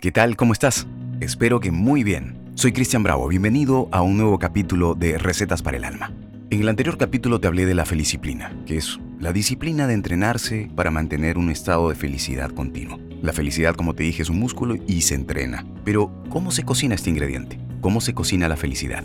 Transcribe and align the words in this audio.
¿Qué 0.00 0.12
tal? 0.12 0.36
¿Cómo 0.36 0.52
estás? 0.52 0.86
Espero 1.18 1.58
que 1.58 1.72
muy 1.72 2.04
bien. 2.04 2.38
Soy 2.54 2.70
Cristian 2.70 3.02
Bravo, 3.02 3.26
bienvenido 3.26 3.88
a 3.90 4.00
un 4.00 4.16
nuevo 4.16 4.38
capítulo 4.38 4.94
de 4.94 5.18
Recetas 5.18 5.60
para 5.60 5.76
el 5.76 5.82
Alma. 5.82 6.12
En 6.50 6.60
el 6.60 6.68
anterior 6.68 6.96
capítulo 6.96 7.40
te 7.40 7.48
hablé 7.48 7.66
de 7.66 7.74
la 7.74 7.84
felicipline, 7.84 8.64
que 8.64 8.76
es 8.76 9.00
la 9.18 9.32
disciplina 9.32 9.88
de 9.88 9.94
entrenarse 9.94 10.70
para 10.76 10.92
mantener 10.92 11.36
un 11.36 11.50
estado 11.50 11.88
de 11.88 11.96
felicidad 11.96 12.50
continuo. 12.50 13.00
La 13.22 13.32
felicidad, 13.32 13.74
como 13.74 13.96
te 13.96 14.04
dije, 14.04 14.22
es 14.22 14.30
un 14.30 14.38
músculo 14.38 14.76
y 14.86 15.00
se 15.00 15.16
entrena. 15.16 15.66
Pero, 15.84 16.22
¿cómo 16.28 16.52
se 16.52 16.62
cocina 16.62 16.94
este 16.94 17.10
ingrediente? 17.10 17.58
¿Cómo 17.80 18.00
se 18.00 18.14
cocina 18.14 18.46
la 18.46 18.56
felicidad? 18.56 19.02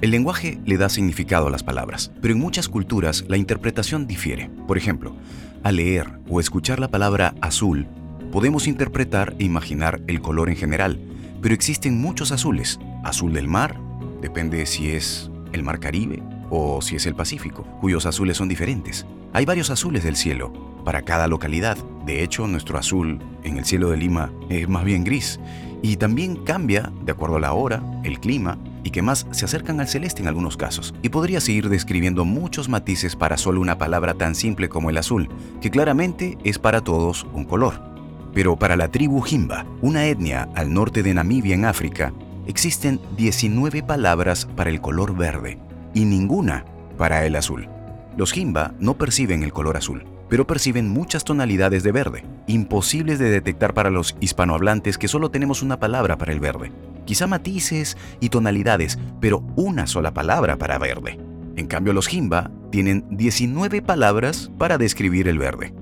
El 0.00 0.12
lenguaje 0.12 0.58
le 0.64 0.78
da 0.78 0.88
significado 0.88 1.48
a 1.48 1.50
las 1.50 1.62
palabras, 1.62 2.10
pero 2.22 2.32
en 2.32 2.40
muchas 2.40 2.70
culturas 2.70 3.26
la 3.28 3.36
interpretación 3.36 4.06
difiere. 4.06 4.48
Por 4.66 4.78
ejemplo, 4.78 5.14
al 5.62 5.76
leer 5.76 6.06
o 6.30 6.40
escuchar 6.40 6.80
la 6.80 6.88
palabra 6.88 7.34
azul, 7.42 7.86
Podemos 8.32 8.66
interpretar 8.66 9.36
e 9.38 9.44
imaginar 9.44 10.00
el 10.06 10.22
color 10.22 10.48
en 10.48 10.56
general, 10.56 10.98
pero 11.42 11.54
existen 11.54 12.00
muchos 12.00 12.32
azules. 12.32 12.80
Azul 13.04 13.34
del 13.34 13.46
mar, 13.46 13.78
depende 14.22 14.64
si 14.64 14.90
es 14.90 15.30
el 15.52 15.62
mar 15.62 15.80
Caribe 15.80 16.22
o 16.48 16.80
si 16.80 16.96
es 16.96 17.04
el 17.04 17.14
Pacífico, 17.14 17.64
cuyos 17.82 18.06
azules 18.06 18.38
son 18.38 18.48
diferentes. 18.48 19.04
Hay 19.34 19.44
varios 19.44 19.68
azules 19.68 20.02
del 20.02 20.16
cielo 20.16 20.50
para 20.82 21.02
cada 21.02 21.28
localidad. 21.28 21.76
De 22.06 22.22
hecho, 22.22 22.46
nuestro 22.46 22.78
azul 22.78 23.20
en 23.44 23.58
el 23.58 23.66
cielo 23.66 23.90
de 23.90 23.98
Lima 23.98 24.32
es 24.48 24.66
más 24.66 24.84
bien 24.84 25.04
gris 25.04 25.38
y 25.82 25.96
también 25.96 26.36
cambia 26.36 26.90
de 27.04 27.12
acuerdo 27.12 27.36
a 27.36 27.40
la 27.40 27.52
hora, 27.52 27.82
el 28.02 28.18
clima 28.18 28.56
y 28.82 28.92
que 28.92 29.02
más 29.02 29.26
se 29.32 29.44
acercan 29.44 29.78
al 29.78 29.88
celeste 29.88 30.22
en 30.22 30.28
algunos 30.28 30.56
casos. 30.56 30.94
Y 31.02 31.10
podría 31.10 31.42
seguir 31.42 31.68
describiendo 31.68 32.24
muchos 32.24 32.70
matices 32.70 33.14
para 33.14 33.36
solo 33.36 33.60
una 33.60 33.76
palabra 33.76 34.14
tan 34.14 34.34
simple 34.34 34.70
como 34.70 34.88
el 34.88 34.96
azul, 34.96 35.28
que 35.60 35.70
claramente 35.70 36.38
es 36.44 36.58
para 36.58 36.80
todos 36.80 37.26
un 37.34 37.44
color. 37.44 37.91
Pero 38.34 38.56
para 38.56 38.76
la 38.76 38.88
tribu 38.88 39.22
Himba, 39.26 39.66
una 39.82 40.06
etnia 40.06 40.48
al 40.54 40.72
norte 40.72 41.02
de 41.02 41.14
Namibia 41.14 41.54
en 41.54 41.64
África, 41.64 42.12
existen 42.46 43.00
19 43.16 43.82
palabras 43.82 44.46
para 44.56 44.70
el 44.70 44.80
color 44.80 45.16
verde 45.16 45.58
y 45.94 46.04
ninguna 46.04 46.64
para 46.96 47.26
el 47.26 47.36
azul. 47.36 47.68
Los 48.16 48.36
Himba 48.36 48.74
no 48.78 48.94
perciben 48.94 49.42
el 49.42 49.52
color 49.52 49.76
azul, 49.76 50.04
pero 50.28 50.46
perciben 50.46 50.88
muchas 50.88 51.24
tonalidades 51.24 51.82
de 51.82 51.92
verde, 51.92 52.24
imposibles 52.46 53.18
de 53.18 53.30
detectar 53.30 53.74
para 53.74 53.90
los 53.90 54.16
hispanohablantes 54.20 54.96
que 54.96 55.08
solo 55.08 55.30
tenemos 55.30 55.62
una 55.62 55.78
palabra 55.78 56.16
para 56.16 56.32
el 56.32 56.40
verde. 56.40 56.72
Quizá 57.04 57.26
matices 57.26 57.96
y 58.20 58.30
tonalidades, 58.30 58.98
pero 59.20 59.44
una 59.56 59.86
sola 59.86 60.14
palabra 60.14 60.56
para 60.56 60.78
verde. 60.78 61.18
En 61.56 61.66
cambio, 61.66 61.92
los 61.92 62.12
Himba 62.12 62.50
tienen 62.70 63.04
19 63.10 63.82
palabras 63.82 64.50
para 64.56 64.78
describir 64.78 65.28
el 65.28 65.38
verde. 65.38 65.74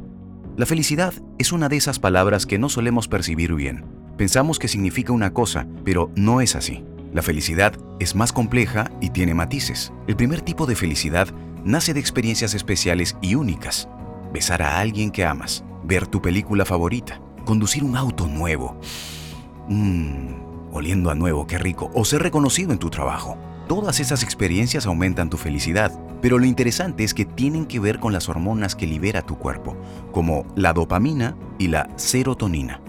La 0.56 0.66
felicidad 0.66 1.14
es 1.38 1.52
una 1.52 1.68
de 1.68 1.76
esas 1.76 1.98
palabras 1.98 2.44
que 2.44 2.58
no 2.58 2.68
solemos 2.68 3.08
percibir 3.08 3.54
bien. 3.54 3.84
Pensamos 4.18 4.58
que 4.58 4.68
significa 4.68 5.12
una 5.12 5.32
cosa, 5.32 5.66
pero 5.84 6.10
no 6.16 6.40
es 6.40 6.56
así. 6.56 6.84
La 7.14 7.22
felicidad 7.22 7.72
es 7.98 8.14
más 8.14 8.32
compleja 8.32 8.90
y 9.00 9.10
tiene 9.10 9.32
matices. 9.32 9.92
El 10.06 10.16
primer 10.16 10.42
tipo 10.42 10.66
de 10.66 10.76
felicidad 10.76 11.28
nace 11.64 11.94
de 11.94 12.00
experiencias 12.00 12.54
especiales 12.54 13.16
y 13.22 13.36
únicas. 13.36 13.88
Besar 14.32 14.62
a 14.62 14.78
alguien 14.78 15.10
que 15.10 15.24
amas, 15.24 15.64
ver 15.84 16.06
tu 16.06 16.20
película 16.20 16.64
favorita, 16.64 17.20
conducir 17.46 17.82
un 17.82 17.96
auto 17.96 18.26
nuevo. 18.26 18.78
Mmm, 19.68 20.72
oliendo 20.72 21.10
a 21.10 21.14
nuevo, 21.14 21.46
qué 21.46 21.58
rico. 21.58 21.90
O 21.94 22.04
ser 22.04 22.22
reconocido 22.22 22.72
en 22.72 22.78
tu 22.78 22.90
trabajo. 22.90 23.38
Todas 23.70 24.00
esas 24.00 24.24
experiencias 24.24 24.84
aumentan 24.84 25.30
tu 25.30 25.36
felicidad, 25.36 25.96
pero 26.20 26.40
lo 26.40 26.44
interesante 26.44 27.04
es 27.04 27.14
que 27.14 27.24
tienen 27.24 27.66
que 27.66 27.78
ver 27.78 28.00
con 28.00 28.12
las 28.12 28.28
hormonas 28.28 28.74
que 28.74 28.84
libera 28.84 29.22
tu 29.22 29.38
cuerpo, 29.38 29.76
como 30.10 30.44
la 30.56 30.72
dopamina 30.72 31.36
y 31.56 31.68
la 31.68 31.88
serotonina. 31.94 32.80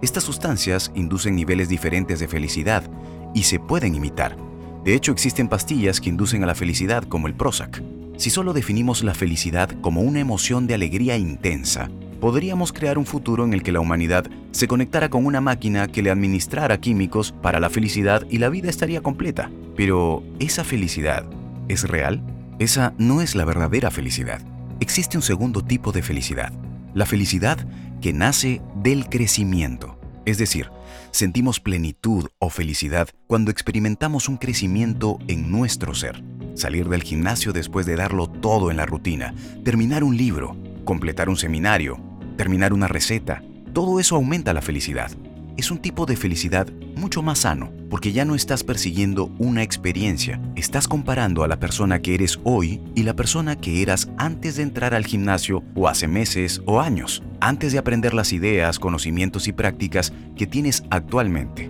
Estas 0.00 0.22
sustancias 0.22 0.92
inducen 0.94 1.34
niveles 1.34 1.68
diferentes 1.68 2.20
de 2.20 2.28
felicidad 2.28 2.88
y 3.34 3.42
se 3.42 3.58
pueden 3.58 3.96
imitar. 3.96 4.36
De 4.84 4.94
hecho, 4.94 5.10
existen 5.10 5.48
pastillas 5.48 6.00
que 6.00 6.10
inducen 6.10 6.44
a 6.44 6.46
la 6.46 6.54
felicidad, 6.54 7.02
como 7.02 7.26
el 7.26 7.34
Prozac. 7.34 7.82
Si 8.16 8.30
solo 8.30 8.52
definimos 8.52 9.02
la 9.02 9.14
felicidad 9.14 9.70
como 9.80 10.02
una 10.02 10.20
emoción 10.20 10.68
de 10.68 10.74
alegría 10.74 11.16
intensa, 11.16 11.90
podríamos 12.20 12.72
crear 12.72 12.98
un 12.98 13.06
futuro 13.06 13.44
en 13.44 13.52
el 13.52 13.62
que 13.62 13.72
la 13.72 13.80
humanidad 13.80 14.26
se 14.50 14.68
conectara 14.68 15.08
con 15.08 15.26
una 15.26 15.40
máquina 15.40 15.88
que 15.88 16.02
le 16.02 16.10
administrara 16.10 16.80
químicos 16.80 17.32
para 17.32 17.60
la 17.60 17.70
felicidad 17.70 18.26
y 18.30 18.38
la 18.38 18.48
vida 18.48 18.70
estaría 18.70 19.00
completa. 19.00 19.50
Pero, 19.76 20.22
¿esa 20.38 20.64
felicidad 20.64 21.24
es 21.68 21.88
real? 21.88 22.22
Esa 22.58 22.94
no 22.98 23.22
es 23.22 23.34
la 23.34 23.44
verdadera 23.44 23.90
felicidad. 23.90 24.40
Existe 24.80 25.16
un 25.16 25.22
segundo 25.22 25.62
tipo 25.62 25.92
de 25.92 26.02
felicidad, 26.02 26.52
la 26.94 27.06
felicidad 27.06 27.58
que 28.00 28.12
nace 28.12 28.60
del 28.76 29.08
crecimiento. 29.08 29.98
Es 30.24 30.38
decir, 30.38 30.70
sentimos 31.10 31.60
plenitud 31.60 32.28
o 32.38 32.50
felicidad 32.50 33.08
cuando 33.26 33.50
experimentamos 33.50 34.28
un 34.28 34.36
crecimiento 34.36 35.18
en 35.26 35.50
nuestro 35.50 35.94
ser. 35.94 36.22
Salir 36.54 36.88
del 36.88 37.02
gimnasio 37.02 37.52
después 37.52 37.86
de 37.86 37.96
darlo 37.96 38.28
todo 38.28 38.70
en 38.70 38.76
la 38.76 38.86
rutina, 38.86 39.34
terminar 39.64 40.04
un 40.04 40.16
libro, 40.16 40.56
completar 40.84 41.28
un 41.28 41.36
seminario, 41.36 42.07
terminar 42.38 42.72
una 42.72 42.88
receta, 42.88 43.42
todo 43.74 44.00
eso 44.00 44.16
aumenta 44.16 44.54
la 44.54 44.62
felicidad 44.62 45.10
es 45.58 45.72
un 45.72 45.78
tipo 45.78 46.06
de 46.06 46.14
felicidad 46.14 46.68
mucho 46.94 47.20
más 47.20 47.40
sano, 47.40 47.72
porque 47.90 48.12
ya 48.12 48.24
no 48.24 48.36
estás 48.36 48.62
persiguiendo 48.62 49.32
una 49.38 49.64
experiencia, 49.64 50.40
estás 50.54 50.86
comparando 50.86 51.42
a 51.42 51.48
la 51.48 51.58
persona 51.58 52.00
que 52.00 52.14
eres 52.14 52.38
hoy 52.44 52.80
y 52.94 53.02
la 53.02 53.14
persona 53.14 53.56
que 53.56 53.82
eras 53.82 54.08
antes 54.18 54.54
de 54.54 54.62
entrar 54.62 54.94
al 54.94 55.04
gimnasio 55.04 55.64
o 55.74 55.88
hace 55.88 56.06
meses 56.06 56.62
o 56.64 56.80
años, 56.80 57.24
antes 57.40 57.72
de 57.72 57.78
aprender 57.78 58.14
las 58.14 58.32
ideas, 58.32 58.78
conocimientos 58.78 59.48
y 59.48 59.52
prácticas 59.52 60.12
que 60.36 60.46
tienes 60.46 60.84
actualmente. 60.90 61.68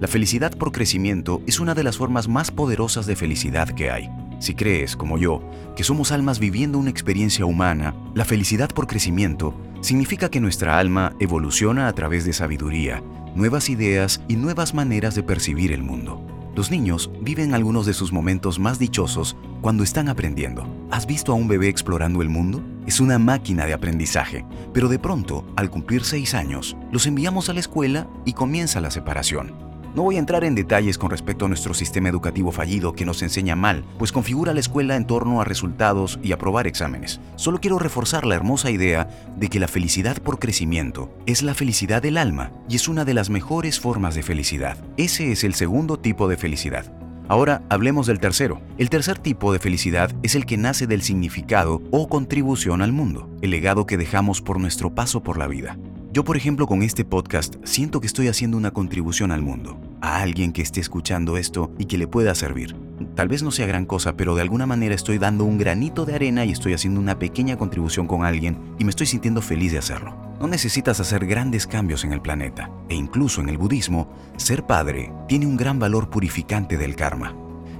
La 0.00 0.08
felicidad 0.08 0.56
por 0.56 0.72
crecimiento 0.72 1.42
es 1.46 1.60
una 1.60 1.74
de 1.74 1.84
las 1.84 1.98
formas 1.98 2.28
más 2.28 2.50
poderosas 2.50 3.04
de 3.04 3.16
felicidad 3.16 3.68
que 3.68 3.90
hay. 3.90 4.08
Si 4.38 4.54
crees, 4.54 4.96
como 4.96 5.18
yo, 5.18 5.40
que 5.76 5.84
somos 5.84 6.12
almas 6.12 6.38
viviendo 6.38 6.78
una 6.78 6.90
experiencia 6.90 7.46
humana, 7.46 7.94
la 8.14 8.24
felicidad 8.24 8.68
por 8.70 8.86
crecimiento 8.86 9.54
significa 9.80 10.30
que 10.30 10.40
nuestra 10.40 10.78
alma 10.78 11.14
evoluciona 11.20 11.88
a 11.88 11.92
través 11.92 12.24
de 12.24 12.32
sabiduría, 12.32 13.02
nuevas 13.34 13.68
ideas 13.68 14.22
y 14.28 14.36
nuevas 14.36 14.74
maneras 14.74 15.14
de 15.14 15.22
percibir 15.22 15.72
el 15.72 15.82
mundo. 15.82 16.22
Los 16.54 16.70
niños 16.70 17.10
viven 17.20 17.54
algunos 17.54 17.84
de 17.84 17.92
sus 17.92 18.12
momentos 18.12 18.58
más 18.58 18.78
dichosos 18.78 19.36
cuando 19.60 19.84
están 19.84 20.08
aprendiendo. 20.08 20.66
¿Has 20.90 21.06
visto 21.06 21.32
a 21.32 21.34
un 21.34 21.48
bebé 21.48 21.68
explorando 21.68 22.22
el 22.22 22.30
mundo? 22.30 22.62
Es 22.86 22.98
una 22.98 23.18
máquina 23.18 23.66
de 23.66 23.74
aprendizaje, 23.74 24.46
pero 24.72 24.88
de 24.88 24.98
pronto, 24.98 25.44
al 25.56 25.68
cumplir 25.70 26.04
seis 26.04 26.32
años, 26.32 26.74
los 26.90 27.06
enviamos 27.06 27.50
a 27.50 27.52
la 27.52 27.60
escuela 27.60 28.08
y 28.24 28.32
comienza 28.32 28.80
la 28.80 28.90
separación. 28.90 29.65
No 29.96 30.02
voy 30.02 30.16
a 30.16 30.18
entrar 30.18 30.44
en 30.44 30.54
detalles 30.54 30.98
con 30.98 31.08
respecto 31.08 31.46
a 31.46 31.48
nuestro 31.48 31.72
sistema 31.72 32.10
educativo 32.10 32.52
fallido 32.52 32.92
que 32.92 33.06
nos 33.06 33.22
enseña 33.22 33.56
mal, 33.56 33.82
pues 33.96 34.12
configura 34.12 34.52
la 34.52 34.60
escuela 34.60 34.94
en 34.94 35.06
torno 35.06 35.40
a 35.40 35.44
resultados 35.44 36.18
y 36.22 36.32
aprobar 36.32 36.66
exámenes. 36.66 37.18
Solo 37.36 37.62
quiero 37.62 37.78
reforzar 37.78 38.26
la 38.26 38.34
hermosa 38.34 38.70
idea 38.70 39.08
de 39.38 39.48
que 39.48 39.58
la 39.58 39.68
felicidad 39.68 40.20
por 40.20 40.38
crecimiento 40.38 41.10
es 41.24 41.42
la 41.42 41.54
felicidad 41.54 42.02
del 42.02 42.18
alma 42.18 42.52
y 42.68 42.76
es 42.76 42.88
una 42.88 43.06
de 43.06 43.14
las 43.14 43.30
mejores 43.30 43.80
formas 43.80 44.14
de 44.14 44.22
felicidad. 44.22 44.76
Ese 44.98 45.32
es 45.32 45.44
el 45.44 45.54
segundo 45.54 45.98
tipo 45.98 46.28
de 46.28 46.36
felicidad. 46.36 46.92
Ahora 47.26 47.62
hablemos 47.70 48.06
del 48.06 48.20
tercero. 48.20 48.60
El 48.76 48.90
tercer 48.90 49.18
tipo 49.18 49.50
de 49.50 49.60
felicidad 49.60 50.14
es 50.22 50.34
el 50.34 50.44
que 50.44 50.58
nace 50.58 50.86
del 50.86 51.00
significado 51.00 51.80
o 51.90 52.10
contribución 52.10 52.82
al 52.82 52.92
mundo, 52.92 53.30
el 53.40 53.48
legado 53.48 53.86
que 53.86 53.96
dejamos 53.96 54.42
por 54.42 54.60
nuestro 54.60 54.94
paso 54.94 55.22
por 55.22 55.38
la 55.38 55.46
vida. 55.46 55.78
Yo, 56.16 56.24
por 56.24 56.38
ejemplo, 56.38 56.66
con 56.66 56.82
este 56.82 57.04
podcast 57.04 57.56
siento 57.64 58.00
que 58.00 58.06
estoy 58.06 58.28
haciendo 58.28 58.56
una 58.56 58.70
contribución 58.70 59.32
al 59.32 59.42
mundo, 59.42 59.78
a 60.00 60.22
alguien 60.22 60.54
que 60.54 60.62
esté 60.62 60.80
escuchando 60.80 61.36
esto 61.36 61.70
y 61.78 61.84
que 61.84 61.98
le 61.98 62.08
pueda 62.08 62.34
servir. 62.34 62.74
Tal 63.14 63.28
vez 63.28 63.42
no 63.42 63.50
sea 63.50 63.66
gran 63.66 63.84
cosa, 63.84 64.16
pero 64.16 64.34
de 64.34 64.40
alguna 64.40 64.64
manera 64.64 64.94
estoy 64.94 65.18
dando 65.18 65.44
un 65.44 65.58
granito 65.58 66.06
de 66.06 66.14
arena 66.14 66.46
y 66.46 66.52
estoy 66.52 66.72
haciendo 66.72 67.00
una 67.00 67.18
pequeña 67.18 67.58
contribución 67.58 68.06
con 68.06 68.24
alguien 68.24 68.56
y 68.78 68.84
me 68.84 68.88
estoy 68.88 69.06
sintiendo 69.06 69.42
feliz 69.42 69.72
de 69.72 69.78
hacerlo. 69.78 70.16
No 70.40 70.48
necesitas 70.48 71.00
hacer 71.00 71.26
grandes 71.26 71.66
cambios 71.66 72.02
en 72.02 72.14
el 72.14 72.22
planeta, 72.22 72.70
e 72.88 72.94
incluso 72.94 73.42
en 73.42 73.50
el 73.50 73.58
budismo, 73.58 74.10
ser 74.38 74.64
padre 74.64 75.12
tiene 75.28 75.44
un 75.44 75.58
gran 75.58 75.78
valor 75.78 76.08
purificante 76.08 76.78
del 76.78 76.96
karma. 76.96 77.36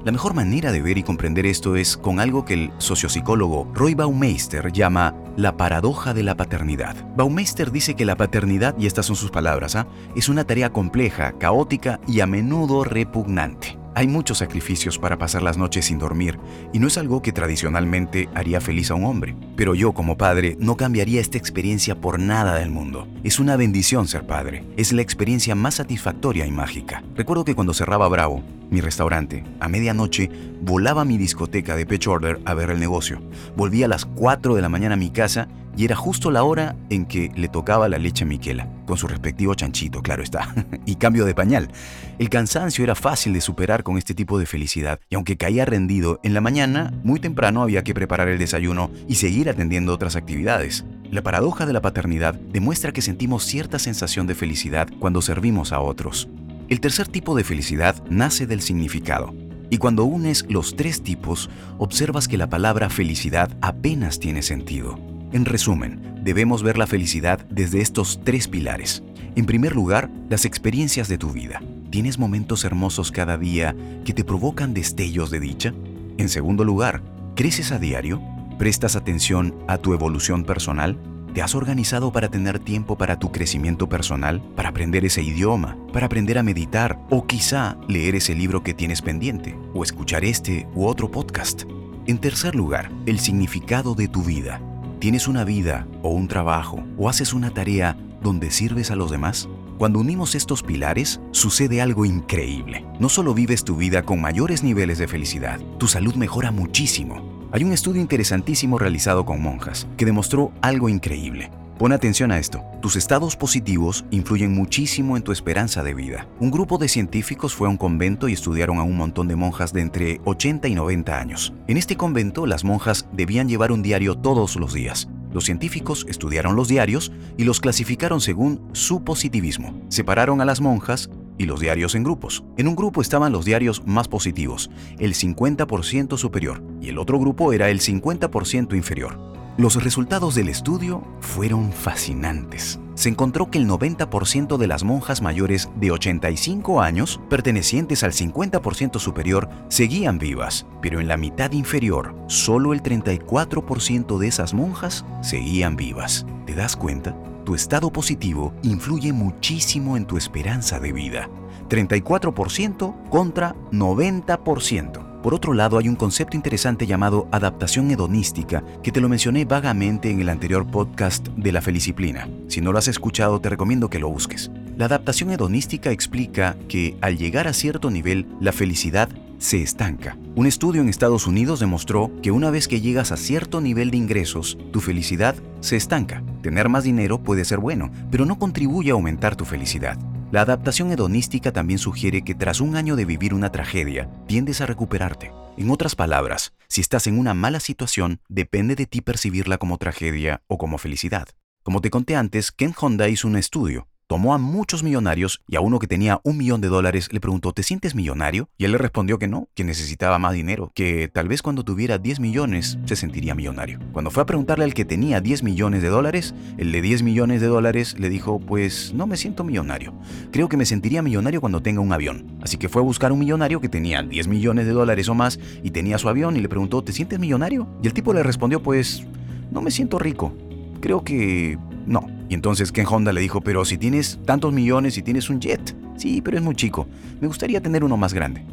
La 0.07 0.13
mejor 0.13 0.35
manera 0.35 0.71
de 0.71 0.81
ver 0.81 0.99
y 0.99 1.03
comprender 1.03 1.47
esto 1.47 1.75
es 1.75 1.97
con 1.97 2.21
algo 2.21 2.45
que 2.45 2.55
el 2.55 2.73
sociopsicólogo 2.79 3.69
Roy 3.75 3.95
Baumeister 3.95 4.71
llama 4.71 5.17
la 5.37 5.57
paradoja 5.57 6.15
de 6.15 6.23
la 6.23 6.37
paternidad. 6.37 6.95
Baumeister 7.17 7.73
dice 7.73 7.97
que 7.97 8.05
la 8.05 8.15
paternidad, 8.15 8.77
y 8.79 8.87
estas 8.87 9.07
son 9.07 9.17
sus 9.17 9.33
palabras, 9.33 9.75
¿ah? 9.75 9.89
es 10.15 10.29
una 10.29 10.45
tarea 10.45 10.71
compleja, 10.71 11.33
caótica 11.41 11.99
y 12.07 12.21
a 12.21 12.27
menudo 12.29 12.85
repugnante. 12.85 13.76
Hay 13.97 14.09
muchos 14.09 14.37
sacrificios 14.37 14.99
para 14.99 15.17
pasar 15.17 15.43
las 15.43 15.57
noches 15.57 15.87
sin 15.87 15.99
dormir 15.99 16.39
y 16.75 16.81
no 16.81 16.87
es 16.87 16.99
algo 16.99 17.23
que 17.23 17.33
tradicionalmente 17.33 18.29
haría 18.35 18.61
feliz 18.61 18.91
a 18.91 18.95
un 18.95 19.05
hombre. 19.05 19.35
Pero 19.57 19.75
yo 19.75 19.95
como 19.95 20.19
padre 20.19 20.55
no 20.61 20.77
cambiaría 20.77 21.19
esta 21.19 21.39
experiencia 21.39 21.99
por 21.99 22.19
nada 22.21 22.57
del 22.57 22.69
mundo. 22.69 23.09
Es 23.25 23.41
una 23.41 23.57
bendición 23.57 24.07
ser 24.07 24.27
padre. 24.27 24.67
Es 24.77 24.93
la 24.93 25.01
experiencia 25.01 25.55
más 25.55 25.77
satisfactoria 25.77 26.45
y 26.45 26.51
mágica. 26.51 27.03
Recuerdo 27.15 27.47
que 27.47 27.55
cuando 27.55 27.73
cerraba 27.73 28.07
Bravo, 28.09 28.43
mi 28.69 28.83
restaurante, 28.83 29.45
a 29.61 29.69
medianoche 29.69 30.29
volaba 30.61 31.01
a 31.01 31.07
mi 31.07 31.17
discoteca 31.17 31.75
de 31.75 31.87
Pech 31.87 32.07
Order 32.07 32.39
a 32.45 32.53
ver 32.53 32.69
el 32.69 32.79
negocio. 32.79 33.23
Volvía 33.57 33.87
a 33.87 33.89
las 33.89 34.05
4 34.05 34.57
de 34.57 34.61
la 34.61 34.69
mañana 34.69 34.97
a 34.97 34.99
mi 34.99 35.09
casa 35.09 35.49
y 35.77 35.85
era 35.85 35.95
justo 35.95 36.31
la 36.31 36.43
hora 36.43 36.75
en 36.91 37.05
que 37.05 37.31
le 37.37 37.49
tocaba 37.49 37.89
la 37.89 37.99
leche 37.99 38.25
a 38.25 38.27
Miquela, 38.27 38.69
con 38.87 38.97
su 38.97 39.07
respectivo 39.07 39.55
chanchito, 39.55 40.03
claro 40.03 40.23
está, 40.23 40.55
y 40.87 40.97
cambio 40.97 41.25
de 41.25 41.35
pañal. 41.35 41.71
El 42.19 42.31
cansancio 42.31 42.83
era 42.83 42.95
fácil 42.95 43.35
de 43.35 43.41
superar 43.41 43.83
con 43.83 43.99
este 43.99 44.15
tipo 44.15 44.39
de 44.39 44.47
felicidad, 44.47 45.01
y 45.11 45.17
aunque 45.17 45.37
caía 45.37 45.65
rendido, 45.65 46.19
en 46.23 46.35
la 46.35 46.41
mañana, 46.41 46.93
muy 47.05 47.21
temprano 47.21 47.63
había 47.63 47.85
que 47.85 47.95
preparar 47.95 48.29
el 48.29 48.39
desayuno 48.39 48.91
y 49.07 49.17
seguir 49.17 49.51
atendiendo 49.51 49.93
otras 49.93 50.17
actividades. 50.17 50.85
La 51.11 51.23
paradoja 51.23 51.67
de 51.67 51.73
la 51.73 51.83
paternidad 51.83 52.35
demuestra 52.35 52.93
que 52.93 53.03
sentimos 53.03 53.45
cierta 53.45 53.79
sensación 53.79 54.27
de 54.27 54.35
felicidad 54.35 54.89
cuando 54.99 55.23
servimos 55.23 55.73
a 55.73 55.81
otros. 55.81 56.29
El 56.69 56.81
tercer 56.81 57.07
tipo 57.07 57.37
de 57.37 57.45
felicidad 57.45 58.03
nace 58.11 58.47
del 58.47 58.61
significado. 58.61 59.33
Y 59.71 59.79
cuando 59.79 60.05
unes 60.05 60.45
los 60.49 60.75
tres 60.75 61.03
tipos, 61.03 61.51
observas 61.79 62.29
que 62.29 62.37
la 62.37 62.49
palabra 62.49 62.89
felicidad 62.89 63.57
apenas 63.61 64.19
tiene 64.19 64.43
sentido. 64.43 65.16
En 65.37 65.45
resumen, 65.45 66.23
debemos 66.23 66.63
ver 66.63 66.79
la 66.79 66.87
felicidad 66.87 67.45
desde 67.51 67.83
estos 67.83 68.21
tres 68.25 68.49
pilares. 68.49 69.03
En 69.35 69.45
primer 69.45 69.77
lugar, 69.77 70.09
las 70.31 70.47
experiencias 70.47 71.09
de 71.09 71.19
tu 71.19 71.29
vida. 71.29 71.61
¿Tienes 71.91 72.19
momentos 72.19 72.65
hermosos 72.65 73.13
cada 73.13 73.37
día 73.37 73.77
que 74.07 74.15
te 74.15 74.25
provocan 74.25 74.73
destellos 74.73 75.31
de 75.31 75.41
dicha? 75.41 75.75
En 76.17 76.31
segundo 76.31 76.65
lugar, 76.65 77.03
¿creces 77.35 77.71
a 77.71 77.79
diario? 77.79 78.23
¿Prestas 78.59 78.97
atención 78.97 79.55
a 79.69 79.77
tu 79.77 79.93
evolución 79.93 80.43
personal? 80.45 80.99
¿Te 81.35 81.43
has 81.43 81.55
organizado 81.55 82.13
para 82.13 82.31
tener 82.31 82.59
tiempo 82.59 82.97
para 82.97 83.19
tu 83.19 83.31
crecimiento 83.31 83.91
personal, 83.91 84.41
para 84.57 84.71
aprender 84.71 85.05
ese 85.05 85.23
idioma, 85.23 85.77
para 85.93 86.07
aprender 86.07 86.39
a 86.39 86.43
meditar 86.43 86.99
o 87.11 87.27
quizá 87.27 87.77
leer 87.89 88.15
ese 88.15 88.35
libro 88.35 88.63
que 88.63 88.73
tienes 88.73 89.03
pendiente 89.03 89.55
o 89.75 89.85
escuchar 89.85 90.25
este 90.25 90.67
u 90.75 90.87
otro 90.87 91.11
podcast? 91.11 91.65
En 92.07 92.17
tercer 92.17 92.55
lugar, 92.55 92.91
el 93.05 93.19
significado 93.19 93.95
de 93.95 94.09
tu 94.09 94.23
vida. 94.23 94.63
¿Tienes 95.07 95.29
una 95.29 95.45
vida 95.45 95.87
o 96.03 96.09
un 96.09 96.27
trabajo 96.27 96.83
o 96.99 97.09
haces 97.09 97.33
una 97.33 97.51
tarea 97.51 97.97
donde 98.21 98.51
sirves 98.51 98.91
a 98.91 98.97
los 98.97 99.09
demás? 99.09 99.49
Cuando 99.79 100.01
unimos 100.01 100.35
estos 100.35 100.65
pilares, 100.65 101.21
sucede 101.31 101.81
algo 101.81 102.05
increíble. 102.05 102.85
No 102.99 103.09
solo 103.09 103.33
vives 103.33 103.63
tu 103.63 103.77
vida 103.77 104.03
con 104.03 104.21
mayores 104.21 104.65
niveles 104.65 104.99
de 104.99 105.07
felicidad, 105.07 105.61
tu 105.79 105.87
salud 105.87 106.17
mejora 106.17 106.51
muchísimo, 106.51 107.37
hay 107.53 107.63
un 107.63 107.73
estudio 107.73 108.03
interesantísimo 108.03 108.79
realizado 108.79 109.25
con 109.25 109.41
monjas 109.41 109.87
que 109.97 110.05
demostró 110.05 110.51
algo 110.61 110.89
increíble. 110.89 111.51
Pon 111.79 111.93
atención 111.93 112.33
a 112.33 112.39
esto. 112.39 112.65
Tus 112.81 112.97
estados 112.97 113.37
positivos 113.37 114.07
influyen 114.11 114.55
muchísimo 114.55 115.15
en 115.19 115.23
tu 115.23 115.31
esperanza 115.31 115.83
de 115.83 115.93
vida. 115.93 116.27
Un 116.41 116.51
grupo 116.51 116.79
de 116.79 116.89
científicos 116.89 117.55
fue 117.55 117.69
a 117.69 117.71
un 117.71 117.77
convento 117.77 118.29
y 118.29 118.33
estudiaron 118.33 118.79
a 118.79 118.83
un 118.83 118.97
montón 118.97 119.29
de 119.29 119.37
monjas 119.37 119.75
de 119.75 119.83
entre 119.83 120.21
80 120.25 120.69
y 120.69 120.75
90 120.75 121.21
años. 121.21 121.53
En 121.67 121.77
este 121.77 121.99
convento, 121.99 122.47
las 122.47 122.65
monjas 122.65 123.07
debían 123.13 123.47
llevar 123.47 123.73
un 123.73 123.83
diario 123.83 124.17
todos 124.17 124.57
los 124.57 124.73
días. 124.73 125.07
Los 125.35 125.45
científicos 125.45 126.07
estudiaron 126.09 126.57
los 126.57 126.67
diarios 126.67 127.13
y 127.37 127.45
los 127.45 127.61
clasificaron 127.61 128.23
según 128.23 128.67
su 128.73 129.05
positivismo. 129.05 129.79
Separaron 129.91 130.41
a 130.41 130.47
las 130.47 130.63
monjas 130.63 131.11
y 131.37 131.45
los 131.45 131.61
diarios 131.61 131.95
en 131.95 132.05
grupos. 132.05 132.43
En 132.57 132.69
un 132.69 132.77
grupo 132.77 133.03
estaban 133.03 133.33
los 133.33 133.45
diarios 133.45 133.83
más 133.85 134.09
positivos, 134.09 134.71
el 134.99 135.13
50% 135.13 136.17
superior, 136.17 136.63
y 136.81 136.89
el 136.89 136.97
otro 136.97 137.19
grupo 137.19 137.53
era 137.53 137.69
el 137.69 137.81
50% 137.81 138.75
inferior. 138.75 139.37
Los 139.59 139.83
resultados 139.83 140.35
del 140.35 140.51
estudio 140.51 141.03
fueron 141.21 141.73
fascinantes. 141.73 142.79
Se 142.95 143.09
encontró 143.09 143.51
que 143.51 143.57
el 143.57 143.67
90% 143.67 144.59
de 144.59 144.67
las 144.67 144.85
monjas 144.85 145.23
mayores 145.23 145.71
de 145.77 145.93
85 145.93 146.83
años, 146.83 147.19
pertenecientes 147.31 148.03
al 148.03 148.13
50% 148.13 148.99
superior, 148.99 149.49
seguían 149.69 150.19
vivas, 150.19 150.67
pero 150.83 151.01
en 151.01 151.09
la 151.09 151.17
mitad 151.17 151.53
inferior, 151.53 152.15
solo 152.27 152.75
el 152.75 152.83
34% 152.83 154.19
de 154.19 154.29
esas 154.29 154.53
monjas 154.53 155.07
seguían 155.23 155.75
vivas. 155.75 156.27
¿Te 156.45 156.55
das 156.55 156.77
cuenta? 156.77 157.17
Tu 157.47 157.55
estado 157.55 157.91
positivo 157.91 158.53
influye 158.63 159.15
muchísimo 159.15 159.97
en 159.97 160.05
tu 160.05 160.19
esperanza 160.19 160.81
de 160.81 160.93
vida. 160.93 161.31
34% 161.71 163.09
contra 163.09 163.55
90%. 163.73 165.06
Por 165.27 165.35
otro 165.35 165.55
lado, 165.55 165.77
hay 165.77 165.89
un 165.89 165.97
concepto 165.97 166.37
interesante 166.37 166.87
llamado 166.87 167.27
adaptación 167.33 167.91
hedonística, 167.91 168.63
que 168.81 168.93
te 168.93 169.01
lo 169.01 169.09
mencioné 169.09 169.45
vagamente 169.45 170.09
en 170.09 170.21
el 170.21 170.29
anterior 170.29 170.71
podcast 170.71 171.27
de 171.31 171.51
la 171.51 171.61
felicipline. 171.61 172.45
Si 172.47 172.61
no 172.61 172.71
lo 172.71 172.79
has 172.79 172.87
escuchado, 172.87 173.41
te 173.41 173.49
recomiendo 173.49 173.91
que 173.91 173.99
lo 173.99 174.09
busques. 174.09 174.53
La 174.77 174.85
adaptación 174.85 175.33
hedonística 175.33 175.91
explica 175.91 176.57
que 176.69 176.97
al 177.01 177.19
llegar 177.19 177.49
a 177.49 177.55
cierto 177.55 177.91
nivel, 177.91 178.29
la 178.41 178.53
felicidad 178.53 179.09
se 179.39 179.63
estanca. 179.63 180.17
Un 180.37 180.47
estudio 180.47 180.81
en 180.81 180.89
Estados 180.89 181.27
Unidos 181.27 181.59
demostró 181.59 182.13
que 182.23 182.31
una 182.31 182.51
vez 182.51 182.69
que 182.69 182.81
llegas 182.81 183.11
a 183.11 183.17
cierto 183.17 183.61
nivel 183.61 183.91
de 183.91 183.97
ingresos, 183.97 184.57
tu 184.73 184.81
felicidad 184.81 185.35
se 185.59 185.75
estanca. 185.75 186.23
Tener 186.41 186.69
más 186.69 186.85
dinero 186.85 187.21
puede 187.21 187.45
ser 187.45 187.59
bueno, 187.59 187.91
pero 188.13 188.27
no 188.27 188.39
contribuye 188.39 188.91
a 188.91 188.95
aumentar 188.95 189.35
tu 189.35 189.45
felicidad. 189.45 189.99
La 190.33 190.41
adaptación 190.41 190.91
hedonística 190.91 191.53
también 191.53 191.79
sugiere 191.79 192.23
que 192.23 192.35
tras 192.35 192.61
un 192.61 192.77
año 192.77 192.97
de 192.97 193.05
vivir 193.05 193.33
una 193.33 193.53
tragedia, 193.53 194.11
tiendes 194.27 194.61
a 194.61 194.67
recuperarte. 194.67 195.31
En 195.57 195.71
otras 195.71 195.95
palabras, 195.95 196.53
si 196.67 196.81
estás 196.81 197.07
en 197.07 197.19
una 197.19 197.33
mala 197.33 197.61
situación, 197.61 198.21
depende 198.29 198.75
de 198.75 198.87
ti 198.87 199.01
percibirla 199.01 199.59
como 199.59 199.79
tragedia 199.79 200.43
o 200.49 200.59
como 200.59 200.79
felicidad. 200.79 201.29
Como 201.63 201.81
te 201.81 201.91
conté 201.91 202.17
antes, 202.17 202.51
Ken 202.51 202.75
Honda 202.79 203.09
hizo 203.09 203.29
un 203.29 203.37
estudio 203.37 203.87
tomó 204.07 204.35
a 204.35 204.39
muchos 204.39 204.83
millonarios 204.83 205.43
y 205.49 205.57
a 205.57 205.61
uno 205.61 205.79
que 205.79 205.87
tenía 205.87 206.21
un 206.23 206.37
millón 206.37 206.61
de 206.61 206.69
dólares 206.69 207.09
le 207.13 207.21
preguntó, 207.21 207.53
¿te 207.53 207.63
sientes 207.63 207.95
millonario? 207.95 208.49
Y 208.57 208.65
él 208.65 208.73
le 208.73 208.79
respondió 208.79 209.19
que 209.19 209.27
no, 209.27 209.49
que 209.55 209.65
necesitaba 209.65 210.19
más 210.19 210.33
dinero, 210.33 210.71
que 210.75 211.09
tal 211.09 211.29
vez 211.29 211.43
cuando 211.43 211.65
tuviera 211.65 211.99
10 211.99 212.21
millones 212.21 212.79
se 212.85 212.97
sentiría 212.97 213.35
millonario. 213.35 213.81
Cuando 213.93 214.11
fue 214.11 214.23
a 214.23 214.27
preguntarle 214.27 214.65
al 214.65 214.75
que 214.75 214.85
tenía 214.85 215.21
10 215.21 215.43
millones 215.43 215.83
de 215.83 215.89
dólares, 215.89 216.35
el 216.57 216.71
de 216.71 216.83
10 216.83 217.03
millones 217.03 217.41
de 217.41 217.49
dólares 217.49 217.99
le 217.99 218.09
dijo, 218.09 218.39
pues 218.39 218.93
no 218.95 219.07
me 219.07 219.17
siento 219.17 219.45
millonario. 219.45 219.93
Creo 220.31 220.49
que 220.49 220.57
me 220.57 220.67
sentiría 220.67 221.03
millonario 221.03 221.41
cuando 221.41 221.63
tenga 221.63 221.81
un 221.81 221.93
avión. 221.93 222.39
Así 222.43 222.59
que 222.59 222.69
fue 222.69 222.83
a 222.83 222.85
buscar 222.85 223.11
un 223.13 223.19
millonario 223.19 223.61
que 223.61 223.69
tenía 223.69 224.03
10 224.03 224.29
millones 224.29 224.67
de 224.67 224.73
dólares 224.73 225.09
o 225.09 225.15
más 225.15 225.41
y 225.63 225.71
tenía 225.71 225.99
su 225.99 226.09
avión 226.09 226.37
y 226.37 226.41
le 226.41 226.49
preguntó, 226.49 226.83
¿te 226.83 226.93
sientes 226.93 227.19
millonario? 227.19 227.67
Y 227.83 227.87
el 227.89 227.95
tipo 227.95 228.13
le 228.13 228.23
respondió, 228.23 228.63
pues 228.63 229.05
no 229.51 229.63
me 229.63 229.71
siento 229.71 229.99
rico. 229.99 230.33
Creo 230.81 231.03
que 231.03 231.59
no. 231.87 232.16
Y 232.29 232.35
entonces 232.35 232.73
Ken 232.73 232.87
Honda 232.89 233.13
le 233.13 233.21
dijo, 233.21 233.41
pero 233.41 233.65
si 233.65 233.79
tienes 233.79 234.19
tantos 234.25 234.53
millones 234.53 234.99
y 234.99 235.03
tienes 235.03 235.31
un 235.31 235.41
jet, 235.41 235.77
sí, 235.97 236.21
pero 236.23 236.37
es 236.37 236.43
muy 236.43 236.55
chico, 236.55 236.87
me 237.21 237.29
gustaría 237.29 237.61
tener 237.61 237.85
uno 237.85 237.97
más 237.97 238.13
grande. 238.13 238.45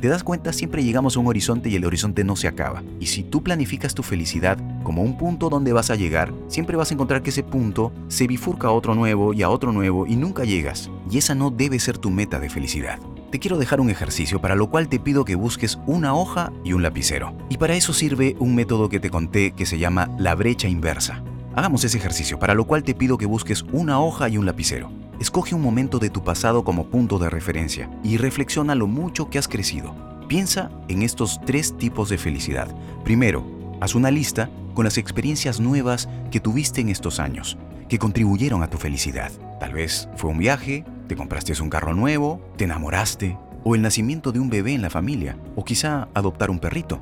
¿Te 0.00 0.08
das 0.08 0.22
cuenta? 0.22 0.52
Siempre 0.52 0.84
llegamos 0.84 1.16
a 1.16 1.20
un 1.20 1.26
horizonte 1.26 1.70
y 1.70 1.74
el 1.74 1.84
horizonte 1.86 2.22
no 2.22 2.36
se 2.36 2.48
acaba. 2.48 2.82
Y 3.00 3.06
si 3.06 3.22
tú 3.22 3.42
planificas 3.42 3.94
tu 3.94 4.02
felicidad 4.02 4.58
como 4.82 5.02
un 5.02 5.16
punto 5.16 5.48
donde 5.48 5.72
vas 5.72 5.90
a 5.90 5.96
llegar, 5.96 6.34
siempre 6.48 6.76
vas 6.76 6.90
a 6.90 6.94
encontrar 6.94 7.22
que 7.22 7.30
ese 7.30 7.42
punto 7.42 7.92
se 8.08 8.26
bifurca 8.26 8.68
a 8.68 8.72
otro 8.72 8.94
nuevo 8.94 9.32
y 9.32 9.42
a 9.42 9.48
otro 9.48 9.72
nuevo 9.72 10.06
y 10.06 10.16
nunca 10.16 10.44
llegas. 10.44 10.90
Y 11.10 11.16
esa 11.16 11.34
no 11.34 11.50
debe 11.50 11.78
ser 11.78 11.96
tu 11.96 12.10
meta 12.10 12.38
de 12.38 12.50
felicidad. 12.50 12.98
Te 13.30 13.38
quiero 13.38 13.56
dejar 13.56 13.80
un 13.80 13.88
ejercicio 13.88 14.40
para 14.40 14.54
lo 14.54 14.68
cual 14.68 14.88
te 14.88 15.00
pido 15.00 15.24
que 15.24 15.34
busques 15.34 15.78
una 15.86 16.14
hoja 16.14 16.52
y 16.62 16.74
un 16.74 16.82
lapicero. 16.82 17.34
Y 17.48 17.56
para 17.56 17.74
eso 17.74 17.94
sirve 17.94 18.36
un 18.38 18.54
método 18.54 18.90
que 18.90 19.00
te 19.00 19.10
conté 19.10 19.52
que 19.52 19.66
se 19.66 19.78
llama 19.78 20.10
la 20.18 20.34
brecha 20.34 20.68
inversa. 20.68 21.24
Hagamos 21.56 21.84
ese 21.84 21.96
ejercicio, 21.96 22.38
para 22.38 22.52
lo 22.52 22.66
cual 22.66 22.82
te 22.82 22.94
pido 22.94 23.16
que 23.16 23.24
busques 23.24 23.64
una 23.72 23.98
hoja 23.98 24.28
y 24.28 24.36
un 24.36 24.44
lapicero. 24.44 24.92
Escoge 25.20 25.54
un 25.54 25.62
momento 25.62 25.98
de 25.98 26.10
tu 26.10 26.22
pasado 26.22 26.64
como 26.64 26.90
punto 26.90 27.18
de 27.18 27.30
referencia 27.30 27.88
y 28.04 28.18
reflexiona 28.18 28.74
lo 28.74 28.86
mucho 28.86 29.30
que 29.30 29.38
has 29.38 29.48
crecido. 29.48 29.94
Piensa 30.28 30.70
en 30.88 31.00
estos 31.00 31.40
tres 31.46 31.74
tipos 31.78 32.10
de 32.10 32.18
felicidad. 32.18 32.68
Primero, 33.04 33.42
haz 33.80 33.94
una 33.94 34.10
lista 34.10 34.50
con 34.74 34.84
las 34.84 34.98
experiencias 34.98 35.58
nuevas 35.58 36.10
que 36.30 36.40
tuviste 36.40 36.82
en 36.82 36.90
estos 36.90 37.20
años, 37.20 37.56
que 37.88 37.98
contribuyeron 37.98 38.62
a 38.62 38.68
tu 38.68 38.76
felicidad. 38.76 39.32
Tal 39.58 39.72
vez 39.72 40.10
fue 40.14 40.28
un 40.28 40.36
viaje, 40.36 40.84
te 41.08 41.16
compraste 41.16 41.54
un 41.62 41.70
carro 41.70 41.94
nuevo, 41.94 42.38
te 42.58 42.64
enamoraste, 42.64 43.38
o 43.64 43.74
el 43.74 43.80
nacimiento 43.80 44.30
de 44.30 44.40
un 44.40 44.50
bebé 44.50 44.74
en 44.74 44.82
la 44.82 44.90
familia, 44.90 45.38
o 45.54 45.64
quizá 45.64 46.08
adoptar 46.12 46.50
un 46.50 46.58
perrito. 46.58 47.00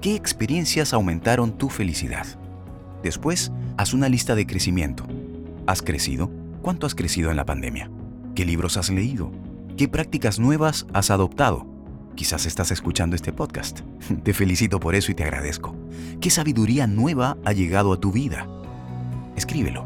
¿Qué 0.00 0.16
experiencias 0.16 0.92
aumentaron 0.92 1.56
tu 1.56 1.68
felicidad? 1.68 2.26
Después, 3.04 3.52
haz 3.76 3.92
una 3.92 4.08
lista 4.08 4.34
de 4.34 4.46
crecimiento. 4.46 5.06
¿Has 5.66 5.82
crecido? 5.82 6.30
¿Cuánto 6.62 6.86
has 6.86 6.94
crecido 6.94 7.30
en 7.30 7.36
la 7.36 7.44
pandemia? 7.44 7.90
¿Qué 8.34 8.46
libros 8.46 8.78
has 8.78 8.88
leído? 8.88 9.30
¿Qué 9.76 9.88
prácticas 9.88 10.38
nuevas 10.38 10.86
has 10.94 11.10
adoptado? 11.10 11.66
Quizás 12.14 12.46
estás 12.46 12.70
escuchando 12.70 13.14
este 13.14 13.30
podcast. 13.30 13.80
Te 14.22 14.32
felicito 14.32 14.80
por 14.80 14.94
eso 14.94 15.12
y 15.12 15.14
te 15.14 15.22
agradezco. 15.22 15.76
¿Qué 16.18 16.30
sabiduría 16.30 16.86
nueva 16.86 17.36
ha 17.44 17.52
llegado 17.52 17.92
a 17.92 18.00
tu 18.00 18.10
vida? 18.10 18.48
Escríbelo. 19.36 19.84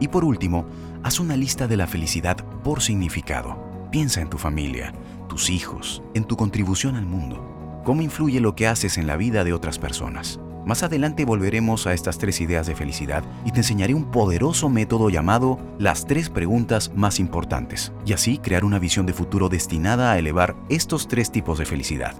Y 0.00 0.08
por 0.08 0.24
último, 0.24 0.64
haz 1.02 1.20
una 1.20 1.36
lista 1.36 1.68
de 1.68 1.76
la 1.76 1.86
felicidad 1.86 2.38
por 2.64 2.80
significado. 2.80 3.88
Piensa 3.92 4.22
en 4.22 4.30
tu 4.30 4.38
familia, 4.38 4.94
tus 5.28 5.50
hijos, 5.50 6.02
en 6.14 6.24
tu 6.24 6.38
contribución 6.38 6.96
al 6.96 7.04
mundo. 7.04 7.82
¿Cómo 7.84 8.00
influye 8.00 8.40
lo 8.40 8.54
que 8.54 8.66
haces 8.66 8.96
en 8.96 9.06
la 9.06 9.18
vida 9.18 9.44
de 9.44 9.52
otras 9.52 9.78
personas? 9.78 10.40
Más 10.68 10.82
adelante 10.82 11.24
volveremos 11.24 11.86
a 11.86 11.94
estas 11.94 12.18
tres 12.18 12.42
ideas 12.42 12.66
de 12.66 12.74
felicidad 12.74 13.24
y 13.46 13.52
te 13.52 13.60
enseñaré 13.60 13.94
un 13.94 14.10
poderoso 14.10 14.68
método 14.68 15.08
llamado 15.08 15.58
las 15.78 16.04
tres 16.04 16.28
preguntas 16.28 16.92
más 16.94 17.20
importantes, 17.20 17.90
y 18.04 18.12
así 18.12 18.36
crear 18.36 18.66
una 18.66 18.78
visión 18.78 19.06
de 19.06 19.14
futuro 19.14 19.48
destinada 19.48 20.12
a 20.12 20.18
elevar 20.18 20.56
estos 20.68 21.08
tres 21.08 21.32
tipos 21.32 21.56
de 21.58 21.64
felicidad. 21.64 22.16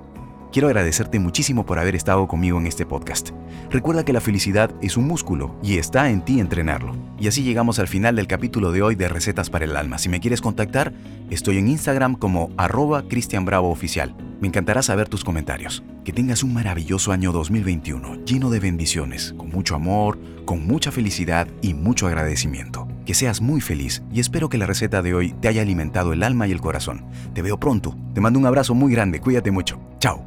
Quiero 0.53 0.69
agradecerte 0.69 1.19
muchísimo 1.19 1.67
por 1.67 1.79
haber 1.79 1.95
estado 1.95 2.27
conmigo 2.29 2.59
en 2.59 2.67
este 2.67 2.87
podcast. 2.87 3.31
Recuerda 3.71 4.05
que 4.05 4.13
la 4.13 4.21
felicidad 4.21 4.71
es 4.81 4.97
un 4.97 5.07
músculo 5.07 5.57
y 5.63 5.79
está 5.79 6.11
en 6.11 6.25
ti 6.25 6.41
entrenarlo. 6.41 6.97
Y 7.19 7.29
así 7.29 7.43
llegamos 7.43 7.79
al 7.79 7.89
final 7.89 8.17
del 8.17 8.27
capítulo 8.27 8.73
de 8.73 8.83
hoy 8.83 8.95
de 8.95 9.09
Recetas 9.09 9.51
para 9.51 9.65
el 9.65 9.77
Alma. 9.77 9.99
Si 9.99 10.09
me 10.09 10.21
quieres 10.21 10.41
contactar, 10.41 10.93
estoy 11.31 11.59
en 11.59 11.69
Instagram 11.69 12.15
como 12.15 12.51
arroba 12.57 13.03
Cristian 13.09 13.45
Bravo 13.45 13.71
Oficial. 13.71 14.15
Me 14.41 14.49
encantará 14.49 14.83
saber 14.83 15.09
tus 15.09 15.25
comentarios. 15.25 15.83
Que 16.05 16.13
tengas 16.13 16.43
un 16.43 16.55
maravilloso 16.55 17.13
año 17.13 17.33
2021 17.33 18.25
lleno 18.25 18.51
de 18.51 18.61
bendiciones, 18.61 19.35
con 19.37 19.51
mucho 19.51 19.75
amor, 19.75 20.19
con 20.45 20.67
mucha 20.67 20.91
felicidad 20.91 21.49
y 21.61 21.75
mucho 21.75 22.07
agradecimiento. 22.07 22.89
Que 23.05 23.15
seas 23.15 23.41
muy 23.41 23.61
feliz 23.61 24.03
y 24.13 24.21
espero 24.21 24.49
que 24.49 24.59
la 24.59 24.67
receta 24.67 25.03
de 25.03 25.15
hoy 25.15 25.33
te 25.33 25.49
haya 25.49 25.63
alimentado 25.63 26.13
el 26.13 26.23
alma 26.23 26.47
y 26.47 26.53
el 26.53 26.61
corazón. 26.61 27.05
Te 27.35 27.43
veo 27.43 27.59
pronto. 27.59 27.97
Te 28.15 28.21
mando 28.21 28.39
un 28.39 28.47
abrazo 28.47 28.75
muy 28.75 28.93
grande. 28.93 29.21
Cuídate 29.21 29.51
mucho. 29.51 29.81
Chao. 29.99 30.25